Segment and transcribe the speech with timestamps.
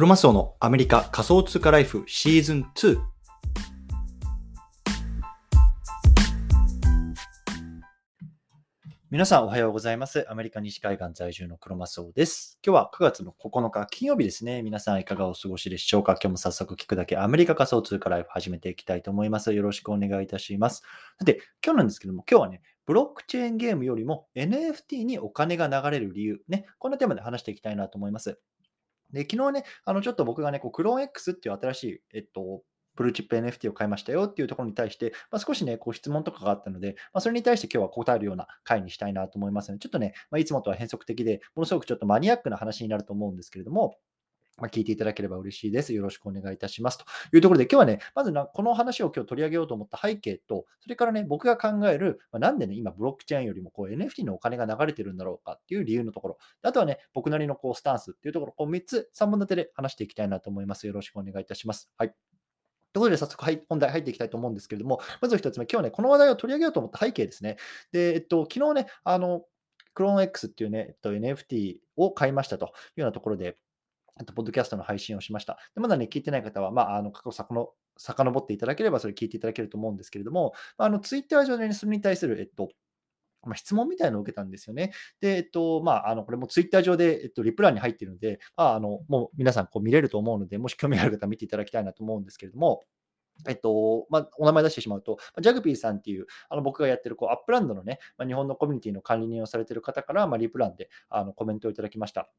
[0.00, 2.98] クロマスオのアメリカ仮想通貨ライフシーズン2。
[9.10, 10.24] 皆さんおはようございます。
[10.30, 12.58] アメリカ西海岸在住のクロマスオです。
[12.64, 14.62] 今日は9月の9日金曜日ですね。
[14.62, 16.12] 皆さんいかがお過ごしでしょうか？
[16.12, 19.52] 今日も早速聞くだけアメリカ仮想通貨ライフ始めていきたいと思います。
[19.52, 20.82] よろしくお願いいたします。
[21.18, 28.40] さて、今日なんですけども、今日はね、ブロックチェーンゲームよりも NFT にお金が流れる理由、ね、こんなテーマで話していきたいなと思います。
[29.12, 32.62] で、昨日ね、あの、ちょっと僕がね、こう、クローン X っていう新しい、えっと、
[32.96, 43.96] ブルーチップ NFT を買いましたよっていうところに対して、まあ、少しね、こう質問とかがあったので、まあ、それに対して今日は答えるような回にしたいなと思いますので、ちょっとね、まあ、いつもとは変則的で、ものすごくちょっとマニアックな話になると思うんですけれども、
[44.62, 45.92] ま、聞いていただければ嬉しいです。
[45.94, 46.98] よろしくお願いいたします。
[46.98, 60.86] というところで、今日はね、まずなこの話を今日取り上げようと思った背景と、それからね、僕が考える、まあ、なんでね、今、ブロックチェーンよりもこう NFT のお金が流れてるんだろうかっていう理由のところ、あとはね、僕なりのこうスタンスっていうところ、こう3つ、3本立てで話していきたいなと思います。
[60.86, 61.90] よろしくお願いいたします。
[61.96, 62.14] はい。
[62.92, 67.56] ということで、早速、はい、本題入っていきたいと思うんですけれども、まず1つ目、今日はね、この話題を取り上げようと思った背景ですね。
[67.92, 69.44] で、えっと、昨日ね、あの、
[69.94, 73.56] クローン X っていうね、えっと、NFT を買いましたというようなところで、
[74.20, 75.56] あと、ポッドキャストの配信をしました。
[75.74, 82.68] でまだね、聞いてない方は、まあ、あの過去さこの遡っていただければ、それ聞いていただけると思うんですけれども、あのツイッター上で、ね、それに対する、えっと、
[83.42, 84.92] まあ、質問みたいなのを受けたんですよね。
[85.22, 92.84] で、えっと、まあ、あの、これもツイッター上で、えっと、リプランに入っているので、まあ、あの、もう皆さんこう見れると思うので、もし興味ある方は見ていただきたいなと思うんですけれども、
[93.48, 102.30] えっと、まあ、お名前出してしまうと、ジャグピーさんっていう、あの僕がやってるこう Upland のね、まあ、日本のコミュニティの管理人をされている方から、まあ、リプ欄であのコメントをいただきました。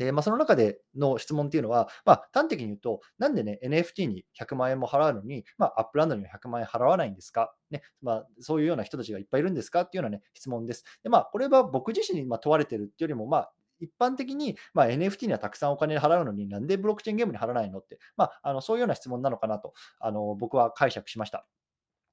[0.00, 9.82] で、まあ、その中での質問っていうのは、まあ、端的に言うと、なんでね、NFT に100万円も払うのに、まあ、 Upland には100万円払わないんですか、ねまあ、そういうような人たちがいっぱいいるんですか？
[9.82, 10.84] っていうような、ね、質問です。
[11.02, 21.46] で、まあ、これは僕自身に問われてるっていうよりも、まあ、一般的に、まあ、NFT にはたくさんお金払うのになんでブロックチェーンゲームに払わないのって、まあ、あのそういうような質問なのかなとあの僕は解釈しました。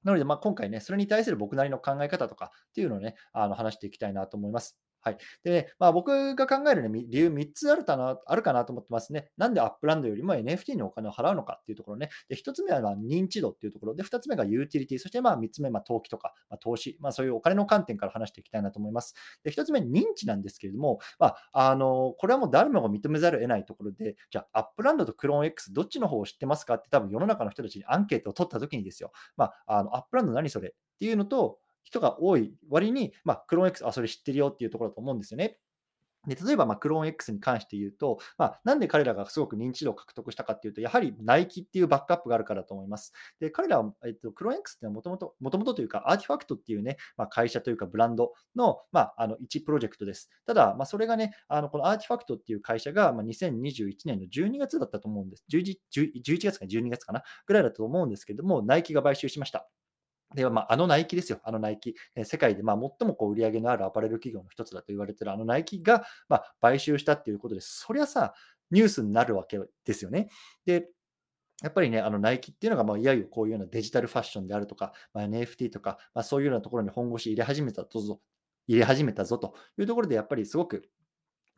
[0.04, 4.78] なので、まあ、今回ね、それに対する僕なりの考え方とかっていうのをね、あの話していきたいなと思います。
[5.08, 5.18] はい。
[5.42, 9.30] で、まあ、僕が考える、ね、理由3つあるかなあるかなと思ってますね。
[9.36, 12.10] なんでアップランドよりも NFT にお金を払うのかっていうところね。
[12.28, 19.14] で、1つ目はま認知度っていうところで、2つ目がユーティリティ、そしてまあ3つ目、まあ、投機とか、ま、投資、まあ、そういうお金の観点から話していきたいなと思います。
[19.42, 35.58] で、1つ目、認知なんですけれども、まあ、あのこれはもう誰もが認めざるを得ないところで、じゃあ、アップランドとクローン X、どっちの方を知ってますかって多分世の中の人たちにアンケートを取ったときにですよ、まあ、あのアップランド何それっていうのと、人が多い割に、まあ、クローン X、あ、それ知ってるよっていうところだと思うんですよね。
[36.26, 43.14] で例えば、まクローン X に関して言うと、まあ、なんで彼らがすごく認知度を獲得したかっていうと、やはりナイキっていうバックアップがあるからだと思います。
[43.40, 50.28] で、彼らは、えっと、クローン X っていうのはもともと、もともとというか、アーティファクトっていうね、まあ、会社というかブランドの、まあ、あの1プロジェクトです。
[50.44, 55.44] ただ、まあ、それがね、あのこのアーティファクトっていう会社が、ま、2021年の12月だったと思うんです。
[55.50, 57.22] 11, 11月か12月かな？
[57.46, 59.68] ぐらいだと思うんですけども、ナイキが買収しました。
[60.34, 61.94] で、まあ、あのナイキですよ、あのナイキ。
[62.14, 68.34] え世界でまあ最もこう売り上げのあるアパレル企業の一つだと言われてるあのナイキがまあ買収したっていうことで、そりゃさ、
[68.70, 70.28] ニュースになるわけですよね。
[70.66, 70.88] で、
[71.62, 78.20] やっぱりね、あのナイキっていうのが、まあ、いわゆるこういうようなデジタルファッションであるとか、まあ、NFT とか、まあ、そういうようなところに本腰入れ始めたぞ、
[78.68, 80.88] 入れ始めたぞというところで、やっぱりすごく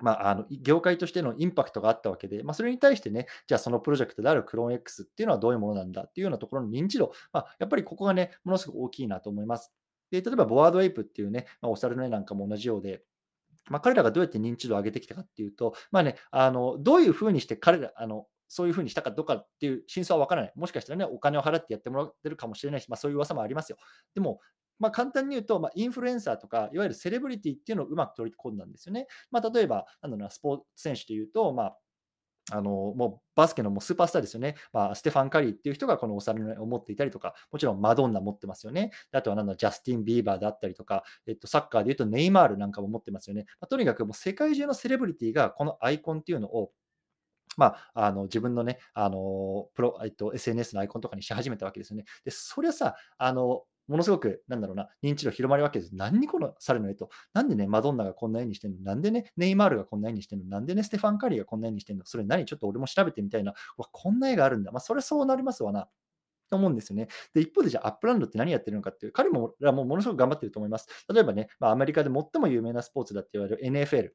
[0.01, 9.73] まあ、あの業界としてのインパクトがあったわけで、まあ、それに対してね、じゃあそのプロジェクトであるクローン X っていうのはどういうものなんだっていうようなところの認知度、まあ、やっぱりここがね、ものすごく大きいなと思います。
[10.11, 13.03] で例えば、ボワードエイプっていうね、まあ、お猿の絵なんかも同じようで、
[13.69, 20.53] まあ、彼らがどうやって認知度を上げてきたかっていうと、まあね、あのどういうふうにして彼ら、あのそういうふうにしたかどうかっていう真相は分からない。
[20.57, 23.77] もしかしたらね、お金を払ってやってもらってるかもしれないし、まあ、そういう噂もありますよ。
[24.13, 24.41] でも、
[24.81, 29.07] まあ、簡単に言うと、まあ、インフルエンサーとか、いわゆるセレブリティっていうのをうまく取り込んだんですよね。
[29.31, 31.79] まあ、例えば、なんだろうな、スポーツ選手で言うと、まあ、
[32.53, 34.57] あのもうバスケのもうスーパースターですよね。
[34.73, 38.91] まあ、ステファン・カリーっていう人がこのお皿を持っていたりとか、もちろんマドンナ持ってますよね。
[39.13, 43.47] あとはなんだジャスティン・ビーバーだったりとか、えっと、サッカーで言うとネイマールなんかも持ってますよね。
[43.61, 46.73] まあ、とにかくもう世界中のセレブリティがこのアイコンっていうのを
[47.57, 52.05] まあ、あの自分のね、あのプロえっと、SNS のアイコンとかにし始めたわけですよね。
[52.25, 55.95] で、それはさ、あのものすごく、なんだろうな、認知度広まるわけです。
[55.95, 58.81] 何、この猿の絵と、なんでね、マドンナがこんな絵にしてんの？
[58.83, 60.47] なんでね、ネイマールがこんな絵にしてんの？
[60.47, 62.05] なんでね、ステファン・カリーがこんな絵にしてんの？
[62.07, 62.45] それ何？
[62.47, 63.53] ちょっと俺も調べてみたいな。
[63.77, 64.73] わ、こんな絵があるんだ。
[64.73, 65.89] まあ、それそうなりますわな。
[66.51, 67.09] と思うんですよね。
[67.33, 70.89] で、一方でじゃあ、アップランドって何やってるのかっていう、彼らもものすごく頑張ってると思います。
[71.13, 74.11] 例えばね、まあ、アメリカで最も有名なスポーツだって言われる NFL。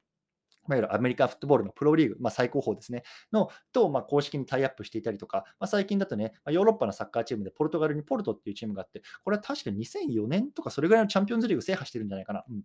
[0.68, 12.44] いわゆるアメリカフットボールのプロリーグ、まあ、最高峰ですね、のと、まあ、公式にタイアップしていたりとか、まあ、最近だとね、ま、ヨーロッパのサッカーチームでポルトガルにポルトっていうチームがあって、これは確か2004年とかそれぐらいのチャンピオンズリーグ制覇してるんじゃないかな。
[12.50, 12.64] うん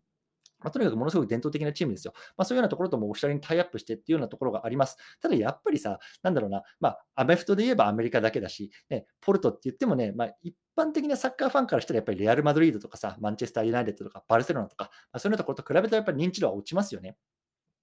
[0.60, 2.12] まあ、とにかくものすごく伝統的なチームですよ。
[2.36, 4.96] まあ、そういうようなところともオフィシャルにタイアップしてっていうようなところがあります。
[5.20, 17.16] ただやっぱりさ、なんだろうな、まあ、アメフトで言えばアメリカだけだし、ね、ポルトって言ってもね、まあ、一般的なサッカーファンからしたらやっぱりレアル・マドリードとかさ、マンチェスター・ユナイテッドとかバルセロナとか、まあ、そういうようなところと比べたらやっぱり認知度は落ちますよね。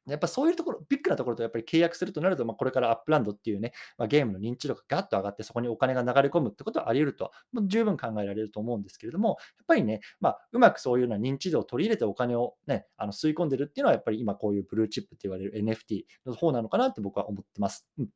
[0.08, 9.38] やっぱそういうところ、ビッグなところとやっぱり契約するとなると、まあ、これからアップランドっていうね、まあ、ゲームの認知度がガッと上がって、そこにお金が流れ込むってことはあり得ると、もう十分考えられると思うんですけれども、やっ
[9.68, 17.88] ぱりね、まあ、うまくそういうような認知度を取り入れてお金をね、あの吸い込んでるっていうのは、やっぱり今こういうブルーチップって言われる NFT の方なのかなって僕は思ってます。
[17.98, 18.08] うん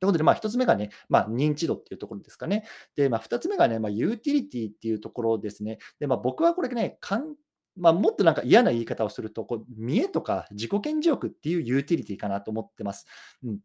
[0.00, 2.64] ということで、まあ、1つ目がね、まあ、認知度っていうところですかね。
[2.96, 5.78] で、まあ、2つ目がね、まあ、ユーティリティっていうところですね。
[5.98, 6.98] で、まあ、僕はこれね、
[7.78, 13.06] まあ、もっとなんか嫌な言い方をすると、こう見栄とか自己顕示欲っていうユーティリティかなと思ってます。
[13.44, 13.58] うん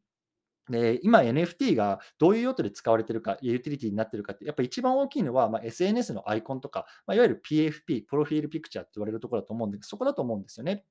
[0.69, 10.85] で今 NFT がどういう用途で使われてるか、ユーティリティになってるかって、やっぱり一番大きいのは、まあ、SNS のアイコンとか、まあ、いわゆる PFP、プロフィールピクチャーって言われるところだと思うんで、そこだと思うんですよね。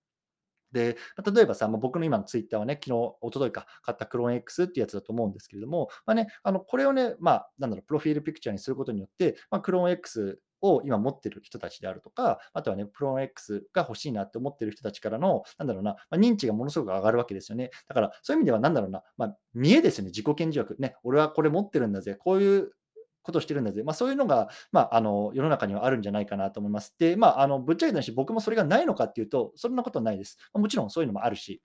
[0.73, 0.97] で、
[1.35, 17.70] 例えばさ、まあ、僕の今のツイッターはね、昨日、おとといか、買ったクローン X っていうやつだと思うんですけれども、まあね、あのこれをね、まあ、なんだろう、プロフィールピクチャーにすることによって、まあ、クローン X を今持ってる人たちであるとか、あとはね、プロン X が欲しいなって思ってる人たちからの、なんだろうな、まあ、認知がものすごく上がるわけですよね。
[17.88, 20.76] だから、そういう意味では、なんだろうな、まあ、見えですよね、自己顕示欲。
[20.81, 22.73] ね、俺はこれ持ってるんだぜ、こういう
[23.23, 23.82] ことしてるんだぜ。
[23.82, 26.94] まあ、そういうのが、まあ、あの世の中にはあるんじゃないかなと思います。
[26.99, 30.38] で、まあ、あのぶっちゃけた話、僕もそれがないのかっていうと、そんなことはないです。
[30.55, 31.62] もちろんそういうのもあるし、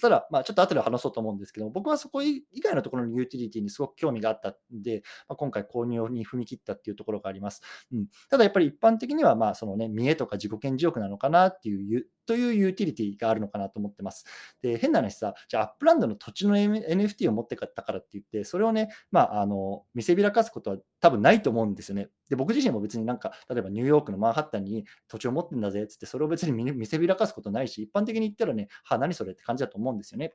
[0.00, 7.62] ただ、まあ、ちょっと後で話そうと思うんですけど僕はそこ以外のところのユーティリティにすごく興味があったんで、まあ、今回購入に踏み切ったっていうところがあります。
[7.92, 14.24] うん、ただやっぱり一般的には、まあ、そのね、見栄とか自己顕示欲なのかなっていうというユーティリティがあるのかなと思ってます。
[14.62, 22.08] で、変な話さ、じゃあアップランドの土地の NFT を持って買ったからって言って、それをね、まあ、あの、見せびらかすことは多分ないと思うんですよね。
[22.28, 30.34] で、僕自身も別になんか、例えばニューヨークのマンハッタンに土地を持ってんだぜっつって、それを別に見せびらかすことないし、一般的に言ったらね、は、何それって感じだと思うんですよね。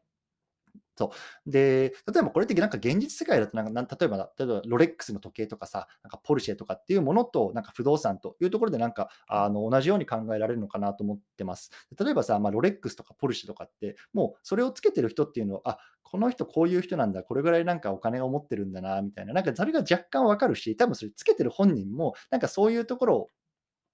[0.96, 1.12] そ
[1.48, 1.50] う。
[1.50, 11.72] で、例えばこれってなんか現実世界だとなんか、例えば、例えばロレックスの時計とかさ、なんかポルシェとかっていうものと、なんか不動産というところでなんか、あの、同じように考えられるのかなと思ってます。
[11.98, 23.28] 例えばさ、まあ、ロレックスとかポルシェとかって、もうそれをつけてる人っていうのは、あ、この人こういう人なんだ、これぐらいなんかお金を持ってるんだな、みたいな、なんかそれが若干わかるし、多分それつけてる本人も、なんかそういうところを、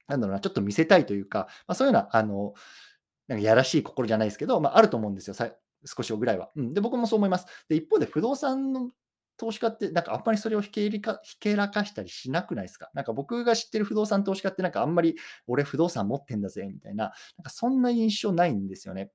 [0.08, 2.54] なんだろうな、ちょっと見せたいというか、まあ、そういうような、あの、
[3.28, 5.36] なんかやらしい心じゃないですけど、まあ、あると思うんですよ。
[5.86, 6.50] 少しぐらいは。
[6.56, 7.46] うん、で、僕もそう思います。
[7.70, 8.92] で、一方で不動産の
[9.38, 12.90] 投資家って、なんかあんまりそれをひけりかひけらかしたりしなくないですか？
[12.94, 15.16] なんか僕が知ってる不動産投資家って、なんかあんまり
[15.48, 19.12] 俺不動産持ってんだぜみたいな、なんかそんな印象ないんですよね。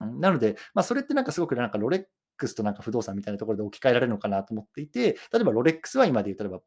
[0.00, 2.04] なので、まあ、それってなんかすごくなんかロレッ
[2.36, 6.60] クスとなんか不動産みたいなところで置き換えられるのかなと思っていて、例えばロレックスは今で言う、例えば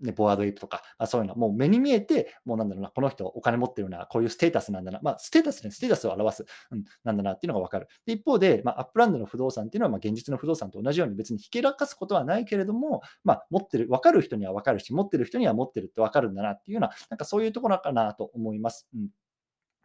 [0.00, 7.88] ね、ボワードエイプとか、まあ、そういうの、もう目に見えて、もうなんだろうな、この人お金持ってるな、こういうステータスなんだな、まあ、ステータスね、ステータスを表す、うん、なんだなっていうのが分かる。
[8.06, 18.88] で一方で、まあ、アップランドの不動産っていうのは、まあ、現実の不動産と同じように別にひけらかすことはないけれども、まあ、持ってる、分かる人には分かるし、持ってる人には持ってるって分かるんだなっていうような、なんかそういうところかなと思います。
[18.94, 19.08] うん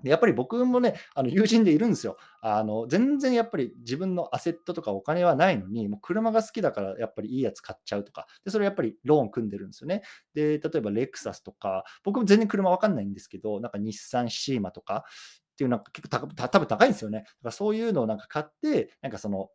[0.04, 2.18] やっぱり僕もね、あの友人でいるんですよ。
[2.42, 10.04] あの全然やっぱり自分のアセットとかお金はないのに、もう車が好きだからやっぱりいいやつ買っちゃうとか、でそれやっぱりローン組んでるんですよね。
[10.34, 15.06] で、例えばレクサスとか、僕も全然車わかんないんですけど、なんか日産シーマとか
[15.54, 17.20] っていうなんか結構た多分高いんですよね。
[17.20, 19.50] だからそういうのをなんか買って、なんかその、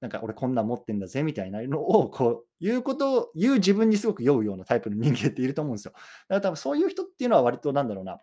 [0.00, 5.92] なんか俺こんなん持ってんだぜみたいなのをこう言うことを言う自分にすごく酔うようなタイプの人間っていると思うんですよ。
[5.92, 8.18] だから多分そういう人っていうのは割となんだろうな、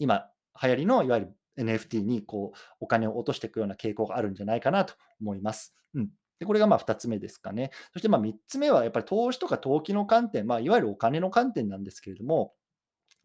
[0.00, 0.28] 今
[0.62, 5.74] 流行りのいわゆる NFT にこうお金を落としていくような傾向があるんじゃないかなと思います。
[5.94, 7.70] うんでこれがまあ2つ目ですかね。
[7.92, 12.52] そしてまあ3つ目はやっぱり投資とか投機の観点、まあ、いわゆるお金の観点なんですけれども、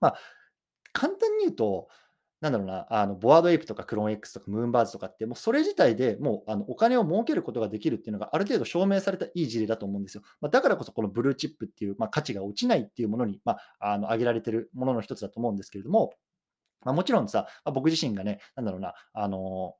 [0.01, 0.15] まあ、
[0.93, 1.89] 簡単に言うと、
[2.41, 10.23] なんだろうな、あのボワードエイプとかクローン X とかムーンバーズとかって、もうそれ自体でもうあのお金を儲けることができるっていうのがある程度証明されたいい事例だと思うんですよ。
[10.41, 16.13] まあ、だからこそこのブルーチップっていう、まあ、価値が落ちないっていうものに、まあ、あの挙げられてるものの一つだと思うんですけれども、
[16.85, 19.75] まあ、もちろんさ、まあ、僕自身がね、なんだろうな、あの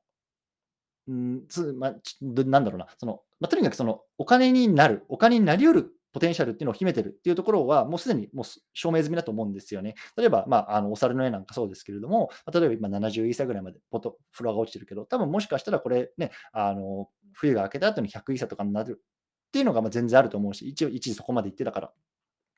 [1.10, 9.96] んつまあ、なんだろうな、そのまあ、とにかくそのお金になる、お金になり得るポテンシャルっていうのを秘めてるっていうところは、もうすでにもう証明済みだと思うんですよね。
[10.16, 21.92] 例えば、まあ、あのお猿の絵なんかそうですけれども、例えば今70イーサぐらいまでポトフロアが落ちてるけど、多分もしかしたらこれね、あの冬が明けた後に100イーサとかになるっていうのがま全然あると思うし、一応一時そこまで行ってたから。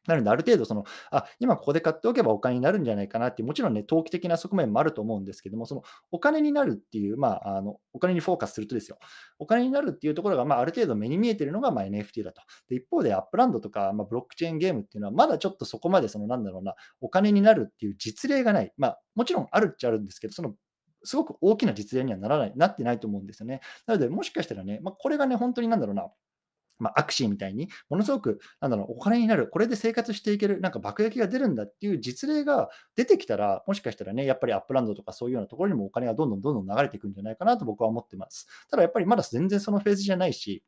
[0.06, 8.98] なので、ある程度その、あ、今ここで買っておけばお金になるんじゃないかなって、もちろんね、投機的な側面もあると思うんですけども、そのお金になるっていう、まあ、あのお金にフォーカスするとですよ、
[9.38, 12.42] お金になるっていうところが、まあ、ある程度目に見えてるのが、ま、NFT だと。
[12.68, 18.72] で一方で、アップランドとか、まあ、ブロックチェーンゲームっていうのは、まだちょっとそこまで、その、なんだろうな、お金になるっていう実例がない。
[18.76, 20.54] まあ、もちろんあるっちゃあるんですけど、その
[21.06, 23.60] すごく大きな実例にはならない、なってないと思うんですよね。
[23.86, 26.08] なので、もしかしたらね、まあ、これがね、本当になんだろうな、
[26.78, 38.46] まあ、アクシーみたいに、ものすごく、なんだろう、お金になる、これで生活していける、なんか爆益が出るんだっていう実例が出てきたら、もしかしたらね、やっぱりアップランドとかそういうようなところにもお金がどんどんどんどん流れていくんじゃないかなと僕は思ってます。
[38.70, 40.62] ただやっぱりまだ全然そのフェーズじゃないし、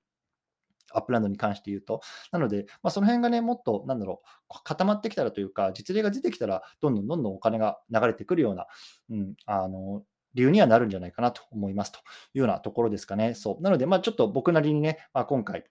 [0.93, 2.01] アップランドに関して言うと。
[2.33, 8.67] なので、まあ、その辺がね、もっと、なんだろう、固まってきたらというか、実例が出てきたら、どんどんどんどんお金が流れてくるような、
[9.11, 10.03] うん、あの、
[10.35, 12.03] 理由にはなるんじゃないかなと思いますとい
[12.37, 13.35] うようなところですかね。
[13.35, 13.63] そう。
[13.63, 15.65] なので、まあ、ちょっと僕なりにね、まあ、今回、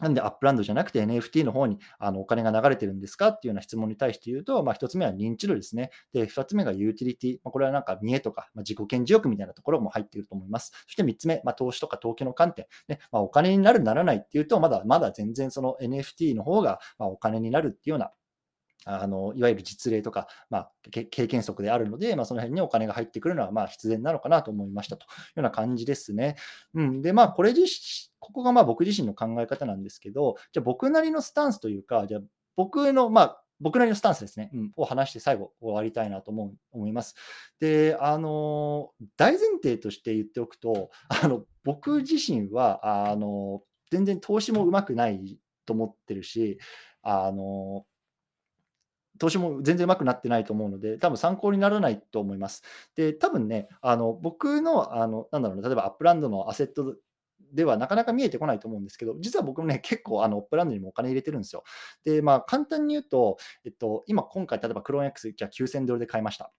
[0.00, 5.90] なんでアップランドじゃなくて NFT の方にあのお金が流れてるんですかっていうような質問に対して言うと、まあ、1つ目は認知度ですね。
[6.12, 7.38] で、2つ目がユーティリティ。
[7.42, 10.72] まあ、これはなんか見栄とか、まあ、自己顕示欲みたいなところも入っていると思います。
[10.86, 12.66] そして3つ目、まあ、投資とか投機の観点。
[12.88, 18.12] ねまあ、お金になる、ならないっていうと、まだまだ全然その NFT の方がまお金になるっていうような
[18.84, 26.36] あのいわゆる実例とか、まあ、経験則であるので、まあ、その辺にお金が入ってくるのはまあ必然なのかなと思いましたというような感じですね。
[26.74, 27.64] うん、で、まあ、これ自
[28.18, 32.20] ここがまあ僕自身の考え方なんですけど、じゃあ僕なりのスタンスというか、じゃあ
[32.56, 37.14] 僕の、まあ、僕なりのスタンスですね、うん、を話して最後終わりたいなと思う思います。
[37.60, 46.58] で、あの、大前提として言っておくと、あの僕自身は、あの、全然投資もうまくないと思ってるし、
[47.02, 47.84] あの、
[49.18, 52.62] 投資も全然うまくなってないと思うので、多分参考にならないと思います。
[52.96, 56.96] で、多分ね、あの僕の、あのなんだろうな、例えばアップランドのアセット
[57.52, 61.64] ではなかなか見えてこないと思うんですけど、実は僕もね、結構あの、アップランドにもお金入れてるんですよ。
[62.04, 66.52] で、まあ、簡単に言うと、えっと、今、今回、例えばクローン X、じゃあ9000ドルで買いました。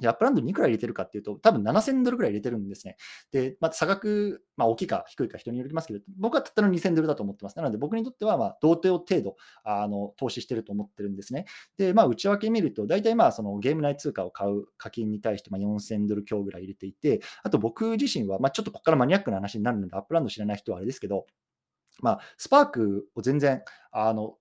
[0.00, 2.96] で、アップランドにいくら入れてるかっていうと、多分7000ドルぐらい入れてるんですね。
[3.30, 7.56] で、また差額、まあ、大きいか低いか人によりますけど、僕はたったの2000ドルだと思ってます。
[7.56, 11.46] なので、僕にとっては、まあ、同程度、あの、投資してると思ってるんですね。
[11.78, 21.26] で、まあ、内訳見ると、大体まあ、そのゲーム内通貨を買う課金に対して、まあ、4000ドル強ぐらい入れていて、あと僕自身は、まあ、ちょっとここからマニアックな話になるので、アップランド知らない人はあれですけど、
[22.00, 24.36] まあ、スパークを全然、あの、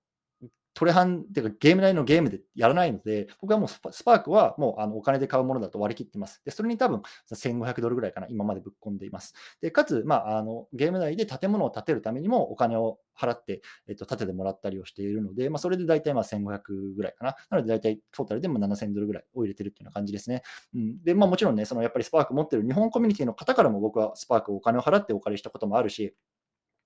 [0.74, 6.42] トレハンっていうかゲーム内のゲームでやらないので、僕はもうスパークはもうあのお金で買うものだと割り切ってます。
[6.46, 7.01] で、それに多分
[7.32, 9.34] 1500ドルぐらいかな、今までぶっ込んでいます。
[9.62, 17.36] で、かつ、まあ、あのゲーム内で建物を建てるためにもお金を払って、えっと、建ててもらったりをしているので、まあ、それで大体まあ1500ぐらいかな。
[17.50, 20.42] なので大体トータルでも7000ドルぐらいを入れてるっていうような感じですね。
[20.74, 26.15] うん、で、まあもちろんね、そのやっぱりスパーク持ってる日本コミュニティの方からも僕はスパークお金を払ってお借りしたこともあるし、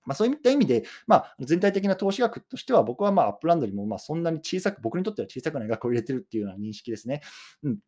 [0.08, 7.20] まあ、そういった意味で、まあ、全体的な投資額としては、僕はまあアップランドにもまあそんなに小さく、僕にとっては小さくない額を入れてるっていうような認識ですね。
[7.62, 7.78] うん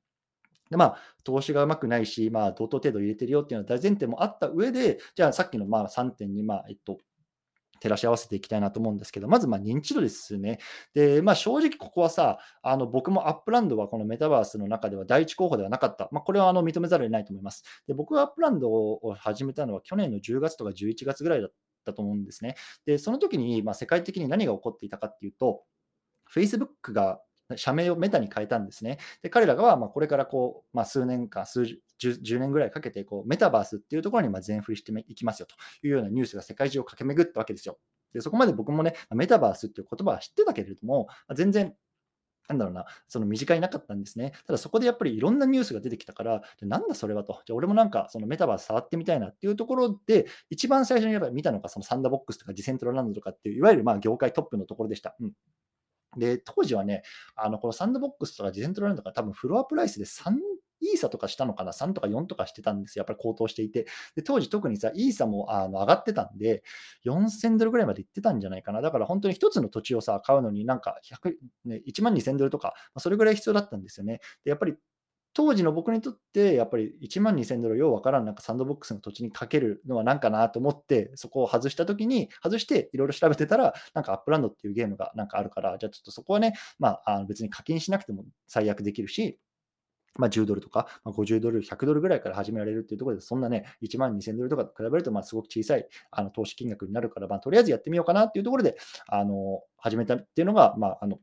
[0.70, 6.98] でまあ、投資がうまくないし、まあ、同等程度入れてるよっていうのは大前提もあった上で、じゃあさっきのまあ3点に、まあえっと、
[7.80, 10.58] 照らし合わせていきたいなと思うんですけど、まずま認知度ですね。
[10.94, 16.08] で、まあ、正直ここはさ、あの僕もアップランドはこのメタバースの中では第一候補ではなかった。
[16.12, 17.64] まあ、これはあの認めざるを得ないと思います。
[17.86, 21.50] で僕がアップランドを始めたのは去年の10月とか11月ぐらいだっ
[21.90, 22.56] たと思うんですね。
[22.87, 25.62] で、その時にま世界的に何が起こっていたかっていうと、
[26.32, 27.20] Facebook が
[27.56, 28.99] 社名をメタに変えたんですね。
[29.23, 31.64] で、彼らがまこれからこう、まあ、数年間、数
[31.99, 35.54] 十10年ぐらいかけてこうメタバースっていうところにま全振りしていきますよと
[35.87, 37.78] いうようなニュースが世界中を駆け巡ったわけですよ。
[38.12, 41.75] でそこまで僕もね、メタバースっていう言葉は知ってたけれども、全然
[42.50, 44.33] なんだろうな、その身近になかったんですね。
[44.47, 47.40] ただそこでやっぱりいろんなニュースが出てきたから、なんだそれはと。
[47.47, 55.14] じゃあ俺もなんかそのメタバース触ってみたいなっていうところで、一番最初にやっぱ見たのがそのサンダーボックスとかディセントラランドとかっていう、いわゆるまあ業界トップのところでした。
[55.21, 55.33] うん
[56.16, 57.02] で、当時はね、
[57.37, 60.33] あのこのサンドボックスとかディセントラランドとか多分フロアプライスで3
[60.80, 63.02] イーサとかしたのかな ?3 とか4とかしてたんですよ。
[63.02, 63.87] やっぱり高騰していて。
[64.16, 66.62] で、当時特にさ、イーサもあの上がってたんで、
[67.04, 68.80] 4000ドルぐらいまで行ってたんじゃないかな。
[68.82, 71.34] だから本当に1つの土地をさ、買うのになんか100、
[71.64, 74.20] ね、1万2000ドルとかま、それぐらい必要だったんですよね。
[74.44, 74.75] で、やっぱり
[75.32, 89.38] 当時の僕にとって、やっぱり1万2000ドル、ようわからん、なんかサンドボックスの土地にかけるのは何かなと思って、そこを外したときに、外していろいろ調べてたら、なんかアップランドっていうゲームがなんかあるから、じゃあちょっとそこはね、まあ、あの別に課金しなくても最悪できるし、
[90.19, 98.76] まあ、10ドルとか、まあ、50ドル、100ドルぐらいから始められるっていうところで、そんなね、1万2000ドルとかと比べると、まあ、すごく小さいあの投資金額になるから、まあ、とりあえずやってみようかなっていうところで、
[99.09, 101.19] あの始めたっていうのが、まあ、あの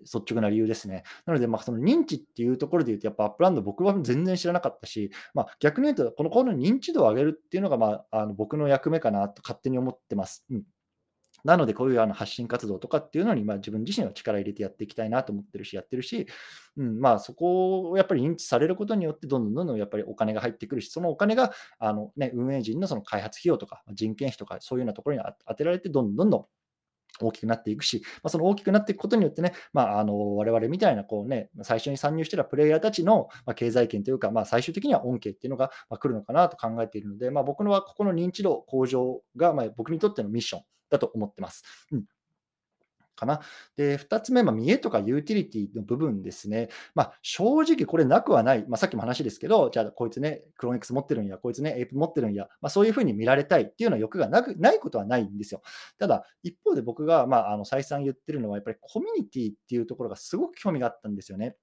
[0.00, 1.04] 率直な理由ですね。
[1.26, 10.44] なので、まあ、その認知っていうところで言うと、やっぱアップランド僕は全然知らなかったし、まあ、逆に言うと、このこの認知度を上げるっていうのが、まあ、あの僕の役目かなと勝手に思ってます。
[10.50, 10.62] うん
[11.44, 16.26] なので、こういうあの発信活動とかっていうのに、まあ、自分自身は力入れてやっていきたいなと思ってるし、やってるし、
[16.76, 26.46] うんまあ、そこをやっぱり認知されることによって、どんどんどんどんやっぱりお金が入ってくるし、そのお金があの、ね、運営陣のその開発費用とか人件費とか、そういうようなところに当てられて、どんどんどんどん
[27.20, 40.62] 大きくなっていくし、まあ、その大きくなっていくことによってね、まあ、あの我々みたいなこう、ね、最初に参入してたプレイヤーたちの、経済圏というか、まあ、最終的には恩恵っていうのが、来るのかなと考えているので、まあ、僕のはここの認知度向上が、ま僕にとってのミッション。
[40.90, 41.64] だと思ってます。
[41.92, 42.04] うん
[43.20, 43.40] かな。
[43.76, 46.70] で、2つ目、まあ、見栄とかユーティリティの部分ですね。
[46.94, 48.64] まあ、正直これなくはない。
[48.66, 55.62] まあ、さっきも話ですけど、じゃあこいつね、クローン X 持ってるんや、こいつね、エイプ持ってるんや、ま、そういうふうに見られたいっていうような欲がなくないことはないんですよ。
[55.98, 61.56] ただ、一方で僕が、まあ、あの再三言ってるのは、やっぱりコミュニティっていうところがすごく興味があったんですよね。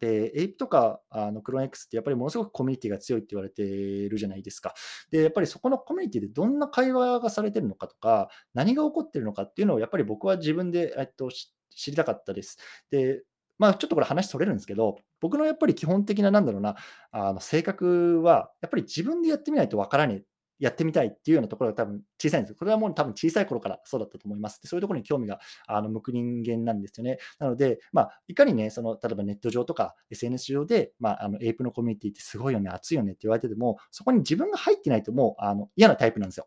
[0.00, 4.74] で、エイプとかあのクローン X ってやっぱりものすごくコミュニティが強いって言われてるじゃないですか。
[5.10, 12.58] で、やっぱりそこのコミュニティでどんな会話がされてるのかとか、何が起こってるのかっていうのをやっぱり僕は自分で、えっと、知りたかったです。
[12.90, 13.22] で、
[13.58, 16.76] まあ、ちょっとこれ話それるんですけど、僕のやっぱり基本的な、なんだろうな、
[17.10, 20.24] あの性格は、やっぱり自分でやってみないとわからねえ、
[20.58, 24.60] やってみたいっていうようなところが多分小さいんですこれはもう多分小さい頃からそうだったと思います。
[24.60, 27.18] でそういうところに興味があの向く人間なんですよね。
[27.38, 36.46] なので、まあ、いかにね、その例えばネット上とか SNS 上で、まあ、あのエイプのコミュニティってすごいよね、熱いよねって言われてても、そこに自分が入ってないともうあの嫌なタイプなんですよ。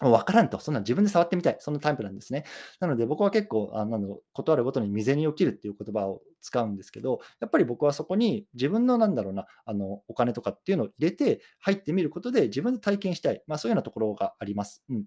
[0.00, 2.44] もう分からんと、そんな自分で触ってみたい、そんなタイプなんですね。
[2.80, 14.82] なので僕は結構、あなんだろう、断るごとに未然に起きるっていう言葉を使うんですけど、やっぱり僕はそこに自分のなんだろうな、あのお金とかっていうのを入れて入ってみることで自分で体験したい、まあ、そういうようなところがあります。
[14.88, 15.04] うん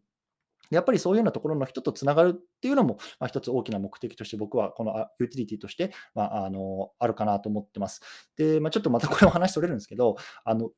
[0.70, 8.02] やっぱりそういうようなところの人とつながるっていうのも、まあ、一つ大きな目的として僕はこのユーティリティとして、まあ、あのあるかなと思ってます。
[8.38, 10.72] で、まあ、ちょっとまたこれも話取れるんですけど、あの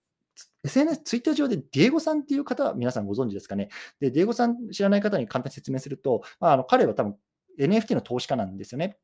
[0.63, 3.69] SNS、ツイッター上でディエゴさんっていう方は、皆さんご存知ですかね？
[3.99, 7.15] で、ディエゴさん知らない方に簡単に説明すると、まあ、あの彼は多分
[7.59, 8.97] NFT の投資家なんですよね。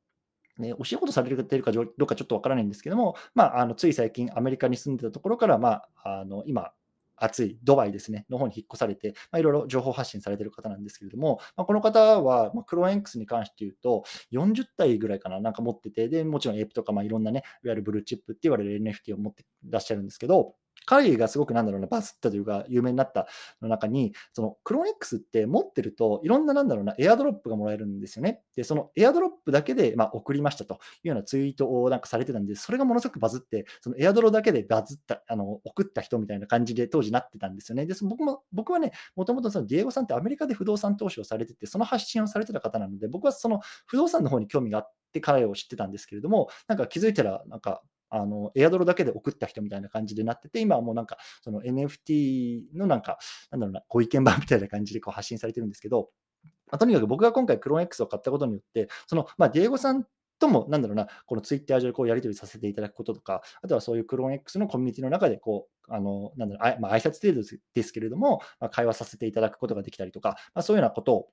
[0.57, 6.71] ね、お仕事されてるかどうかちょっとわからないんですけども、まあ、あのつい最近アメリカに住んでたところから、まあ、あの今、
[7.15, 23.27] 暑いドバイですね、の方に引っ越されて、まあ、いろいろ情報発信されてる方なんですけれども、まあ、この方は、まあ、クローン X に関して言うと、40体ぐらいかな、なんか持ってて、で、もちろんエイプとか、まあ、いろんなね、いわゆるブルーチップって言われる NFT を持ってらっしゃるんですけど、彼がすごくなんだろうな、バズったというか、有名になった
[23.61, 28.41] の中に、そのクローン X って持ってると、いろんななんだろうな、エアドロップがもらえるんですよね。
[28.55, 37.85] で、そのエアドロップだけで、まあ、送りましたというようなツイートをなんかされてたんで、それがものすごくバズって、そのエアドロだけでバズった、あの送った人みたいな感じで当時なってたんですよね。
[37.85, 53.17] で、僕も僕はね、もともとそのディエゴさんってアメリカで不動産投資をされてて、その発信をされてた方なので、僕はその不動産の方に興味があって彼を知ってたんですけれども、なんか気づいたら、なんかあの、エアドロだけで送った人みたいな感じでなってて、今はもうなんか、その NFT のなんか、
[53.49, 56.09] なんだろうな、ご意見版みたいな感じでこう発信されてるんですけど、
[56.43, 60.05] まあ、とにかく僕が今回クローン X を買ったことによって、その、まあ、ディエゴさん
[60.39, 71.29] とも、なんだろうな、このツイッター上でこうやり取りさせていただくこととか、あとはそういうクローン X のコミュニティの中で、こう、あの、なんだろう、あまあ、挨拶程度ですけれども、まあ、会話させていただくことができたりとか、まあ、そういうようなことを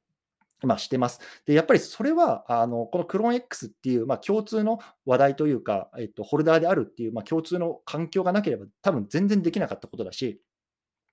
[0.62, 1.20] まあ、してます。
[1.46, 10.40] で、やっぱりそれは、あの、このクローン X っていう、まあ、共通の話題というか、えっと、ホルダーであるっていう、まあ、共通の環境がなければ、多分全然できなかったことだし、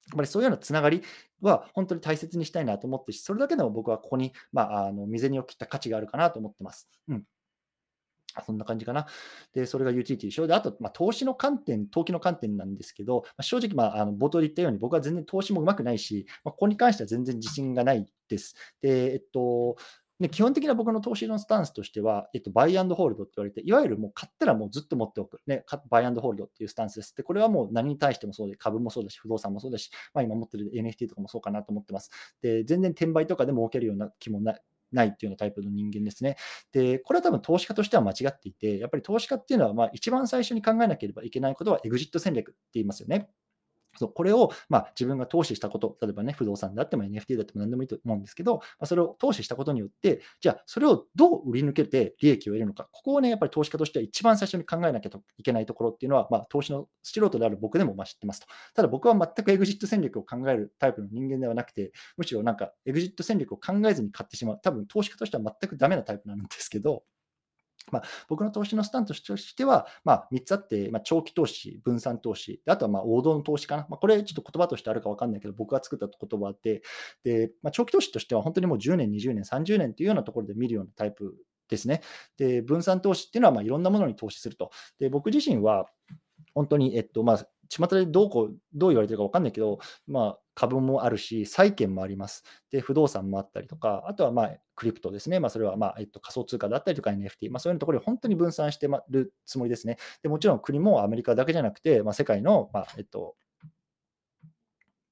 [0.10, 1.01] やっぱりそういうようなつながり
[1.41, 6.89] は本当に大切にしたいなと思ってし、それだけでも僕はここに、まあ、あの、未然に起きた価値があるかなと思ってます。
[7.08, 7.23] うん。
[8.43, 9.08] そんな感じかな。
[9.54, 10.48] で、それがユーティリティでしょ。
[10.48, 18.56] で、あと、まあ、投資の観点、投機の観点なんですけど、まあ、正直、まあ、あの冒頭で言ったように、僕は全然投資もうまくないし、まあ、ここに関しては全然自信がないです。
[18.82, 19.78] で、えっと、
[20.17, 27.13] ね、基本的な僕の投資のスタンスとしては、えっと、バイアンドホールドって言われて、いわゆるもう買ったらもうずっと持っておく、ね、バイアンドホールドっていうスタンスです。
[27.17, 32.12] で、これはもう何に対してもそうで、株もそうだし、不動産もそうだし、まあ、今持ってる NFT とかもそうかなと思ってます。
[32.41, 34.58] で、全然転売とかでも儲けるような気もな
[34.91, 36.38] ないっていうようなタイプの人間ですね。
[36.71, 43.30] で、これは多分投資家としては間違っていて、やっぱり投資家っていうのは、まあ、一番最初に考えなければいけないことはエグジット戦略って言いますよね。
[43.97, 58.47] そうこれを、まあ、自分が投資したこと、例えばね、不動産であっても NFT であっても何でもいいと思うんですけど、まあ、それを投資したことによって、じゃあ、それをどう売り抜けて利益を得るのか、ここをね、やっぱり投資家としては一番最初に考えなきゃいけないところっていうのは、まあ、投資の素人である僕でもまあ知ってますと。
[58.73, 67.03] ただ僕は全くエグジット戦略を考えるタイプの人間ではなくて、むしろなんかエグジット戦略を考えずに買ってしまう、多分投資家としては全くダメなタイプなんですけど、
[67.91, 73.86] まあ、僕の投資のスタンスとしては、まあ、3つあって、まあ、長期投資、分散投資、あとはまあ王道の投資かな。
[73.89, 76.82] まあ、これちょっと言葉としてあるか分かんないけど、僕が作った言葉で、
[77.24, 81.36] でまあ、長期投資としては本当にもう10年、20年、30年というようなところで見るようなタイプ
[81.69, 82.02] ですね。
[82.38, 84.71] で、分散投資っていうのはまあいろんなものに投資すると。
[85.00, 85.88] で、僕自身は、
[86.54, 92.43] 本当に、えっと、まあ、巷でどうこう、どう言われてるか分かんないけど、まあ、株もあるし、債券もあります。
[92.71, 95.39] で、不動産もあったりとか、あとはまあ、クリプトですね。
[95.39, 99.97] まあ、それはまあ、えっと、仮想通貨だったりとか NFT、まあ、そういうところに本当に分散してるつもりですね。
[100.23, 103.36] で、もちろん国もアメリカだけじゃなくて、まあ、世界の、まあ、えっと、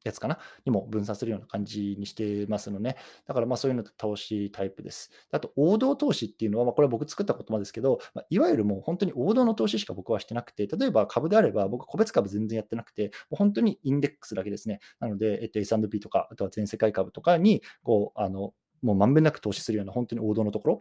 [0.04, 0.40] やつかな？
[0.66, 2.98] にも分散するような感じにしてますのね。
[3.26, 5.12] だからまあそういうのと投資タイプです。
[5.32, 14.80] あと、王道投資っていうのは、まあ、これは僕作った言葉ですけど、まあ、いわゆるもう本当に王道の投資しか僕はしてなくて、例えば株であれば、僕個別株全然やってなくて、もう本当にインデックスだけですね。
[15.00, 20.80] なので、えっと、S&P とか、あとは全世界株とかに、こう、あの、もうまんべんなく投資するような本当に王道のところ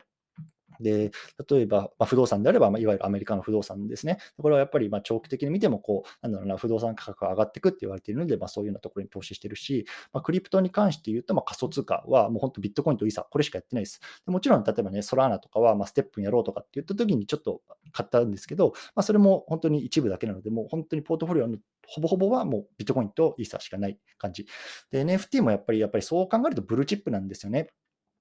[0.81, 1.11] で、
[1.49, 4.19] 例えば、まあ、不動産であれば、まあ、いわゆるアメリカの不動産ですね。
[4.39, 14.01] これはやっぱりまあ長期的に見てもこう、なんだろうな、不動産価格が上がっていくって言われているので、まあ、そういうようなところに投資してるし、まあ、クリプトに関して言うと、まあ、仮想通貨はもう本当ビットコインとイーサ、これしかやってないです。
[14.27, 24.47] でもちろん、例えばね、ソラーナとかは、まあ、ステップンやろうとかって言った時にちょっと買ったんですけど、まあ、それも本当に一部だけなので、もう本当にポートフォリオのほぼほぼはもうビットコインとイーサしかない感じ。
[24.91, 27.69] で、NFT もやっぱり、やっぱりそう考えるとブルーチップなんですよね。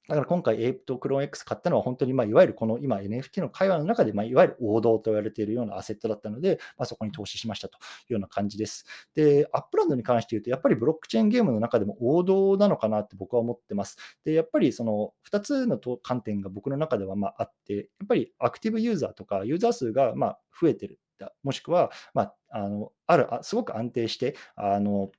[0.08, 8.86] だから今回、エイプとクローン X 買ったのは本当に、まあ、いわゆるこの今 NFT の会話の中で、まあ、いわゆる王道と言われているようなアセットだったので、まあ、そこに投資しましたというような感じです。
[9.14, 13.98] で、アップランドに関して言うと、やっぱりブロックチェーンゲームの中でも王道なのかなって僕は思ってます。
[14.26, 21.00] で、やっぱりその2つの観点が僕の中ではまああって、やっぱりアクティブユーザーとかユーザー数がまあ増えてる。
[21.44, 25.12] もしくは、まあ、あのあるあすごく安定して、あの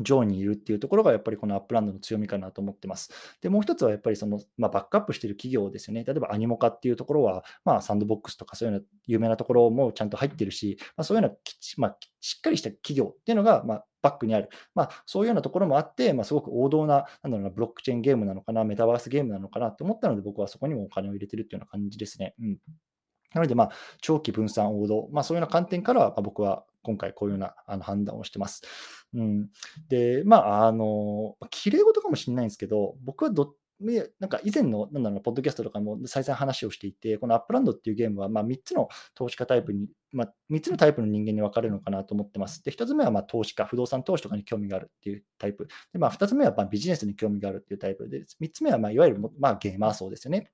[0.00, 3.10] 上にいるっていうところがやっぱりこのアップランドの強みかなと思ってます。
[3.40, 6.04] で、もう一つはやっぱりその、まあ、バックアップしてる企業ですよね。
[6.04, 14.48] 例えばアニモカっていうところは、まあ、サンドボックスとかそういうの有名なところもちゃんと入ってるし、まあ、そういうようなきまあ、しっかりした企業っていうのが、まあ、バックにある。
[14.74, 22.34] まあ、そういうようなところもあって、まあ、すごく王道な、なんだろうな、ブロックチェーンゲームなのかな、メタバースゲームなのかなと思ったので、僕はそこにもお金を入れてるっていうような感じですね。
[22.40, 22.58] うん。
[23.34, 28.62] なので、まあ、長期分散王道、まあ、そういうような観点から、ま、僕は今回こういうようなあの判断をしてます。
[29.14, 29.48] うん、
[29.88, 33.54] で、まあ、あの、綺麗事かもしれないんですけど、僕はど
[34.20, 42.62] なんか以前の、なんだろう、ポッドキャストとかも再三話をしていて、このアップランドっていうゲームは、まあ、3つの投資家タイプに、まあ、3つのタイプの人間に分かれるのかなと思ってます。
[42.64, 45.66] で、1つ目はまあ投資家、不動産投資とかに興味があるっていうタイプ。
[45.92, 50.52] で、まあ、2つ目はまあビジネスに興味があるっていうタイプで、3つ目はまあいわゆるまあゲーマー層ですよね。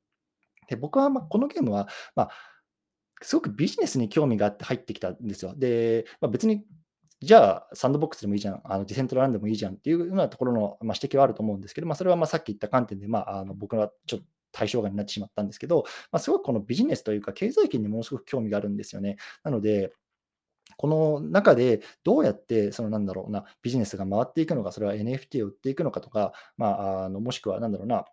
[0.69, 2.31] で、僕はまこのゲームは、まあ、
[3.23, 5.55] すごくビジネスに興味があって入ってきたんですよ。
[5.57, 6.65] で、まあ、別に、
[7.21, 19.17] じゃあ、サンドボックスでもいいじゃん、あのディセントランでもいいじゃんっていうようなところの、ま、指摘はあると思うんですけど、まあ、それはまあさっき言った観点で、まあ、あの僕はちょっと対象外になってしまったんですけど、まあ、すごくこのビジネスというか、経済圏にものすごく興味があるんですよね。
[19.43, 19.93] なので、
[20.77, 28.05] この中でどうやって、そのなんだろうな、ビジネスが回っていくのか、それは NFT を売っていくのかとか、まあ、あのもしくはなんだろうな、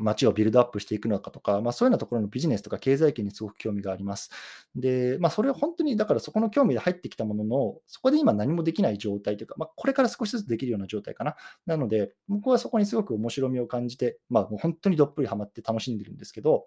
[0.00, 4.30] 街をビルドアップしていくのかとか、まあ、そういうようなところのビジネスとか経済圏にすごく興味があります。
[4.74, 11.36] で、まあ、それは本当に、だからそこの興味で入ってきたものの、そこで今何もできない状態というか、まあ、これから少しずつできるような状態かな。
[11.66, 16.66] なので、僕はそこにすごく面白みを感じて、まあ、もう本当にどっぷりハマって楽しんでるんですけど、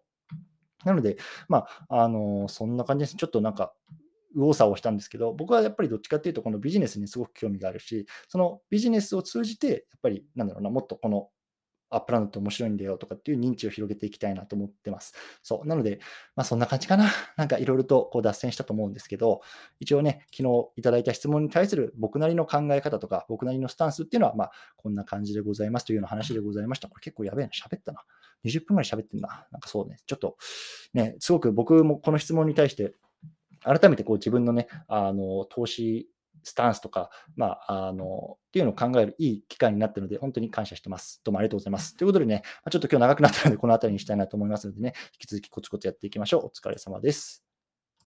[0.86, 3.15] なので、まあ、あの、そんな感じです。
[3.15, 3.74] ちょっとなんか、
[4.36, 11.30] 右往左往したんですけど、僕はやっぱりどっちかっていうと、このビジネスにすごく興味があるし、そのビジネスを通じて、やっぱり、なんだろうな、もっとこの
[11.89, 15.13] アップランドって面白いんだよとかっていう認知を広げていきたいなと思ってます。
[15.43, 15.67] そう。
[15.67, 15.99] なので、
[16.36, 17.10] まあそんな感じかな。
[17.38, 19.41] なんかいろいろとこう脱線したと思うんですけど、
[19.80, 26.88] 一応ね、昨日いただいた質問に対する僕なりの考え方とか、僕なりのスタンスっていうのは、まあこんな感じでございますというような話でございました。
[26.88, 27.52] これ結構やべえな。
[27.52, 28.04] 喋ったな。
[28.45, 29.47] 20分ぐらい喋ってんな。
[29.52, 29.97] なんかそうね。
[30.06, 30.38] ちょっと
[30.93, 32.93] ね、すごく僕もこの質問に対して
[33.62, 36.10] 改めてこう自分のね、あの、投資
[36.50, 41.22] スタンスとか、まあ、あの、っていうのを考えるいい機会になったので、本当に感謝してます。
[41.24, 41.96] どうもありがとうございます。
[41.96, 46.46] ということでね、ちょっと今日長くなったので、この辺りにしたいなと思いますのでね、引き続きコツコツやっていきましょう。
[46.48, 47.49] お疲れ様です。